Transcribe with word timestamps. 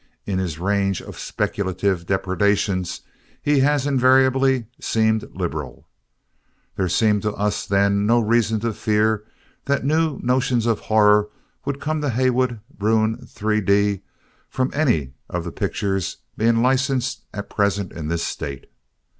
In 0.25 0.39
his 0.39 0.57
range 0.57 0.99
of 0.99 1.19
speculative 1.19 2.07
depredations 2.07 3.01
he 3.39 3.59
has 3.59 3.85
invariably 3.85 4.65
seemed 4.79 5.29
liberal. 5.31 5.85
There 6.75 6.89
seemed 6.89 7.21
to 7.21 7.33
us, 7.35 7.67
then, 7.67 8.07
no 8.07 8.19
reason 8.19 8.59
to 8.61 8.73
fear 8.73 9.23
that 9.65 9.85
new 9.85 10.17
notions 10.23 10.65
of 10.65 10.79
horror 10.79 11.29
would 11.65 11.79
come 11.79 12.01
to 12.01 12.09
Heywood 12.09 12.61
Broun, 12.75 13.15
3d, 13.17 14.01
from 14.49 14.71
any 14.73 15.13
of 15.29 15.43
the 15.43 15.51
pictures 15.51 16.17
being 16.35 16.63
licensed 16.63 17.21
at 17.31 17.47
present 17.51 17.91
in 17.91 18.07
this 18.07 18.23
State. 18.23 18.71